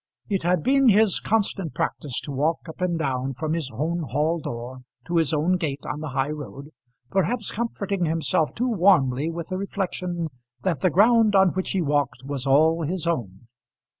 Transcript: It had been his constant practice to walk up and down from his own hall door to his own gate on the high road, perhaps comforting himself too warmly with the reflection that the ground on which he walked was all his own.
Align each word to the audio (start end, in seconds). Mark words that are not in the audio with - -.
It 0.29 0.41
had 0.41 0.63
been 0.63 0.89
his 0.89 1.19
constant 1.19 1.75
practice 1.75 2.19
to 2.21 2.31
walk 2.31 2.67
up 2.67 2.81
and 2.81 2.97
down 2.97 3.35
from 3.35 3.53
his 3.53 3.69
own 3.71 4.01
hall 4.01 4.39
door 4.39 4.79
to 5.05 5.17
his 5.17 5.31
own 5.31 5.57
gate 5.57 5.85
on 5.87 5.99
the 5.99 6.07
high 6.09 6.31
road, 6.31 6.69
perhaps 7.11 7.51
comforting 7.51 8.05
himself 8.05 8.55
too 8.55 8.67
warmly 8.69 9.29
with 9.29 9.49
the 9.49 9.57
reflection 9.59 10.29
that 10.63 10.81
the 10.81 10.89
ground 10.89 11.35
on 11.35 11.49
which 11.49 11.69
he 11.73 11.83
walked 11.83 12.23
was 12.25 12.47
all 12.47 12.81
his 12.81 13.05
own. 13.05 13.41